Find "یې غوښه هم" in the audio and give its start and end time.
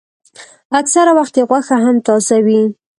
1.39-1.95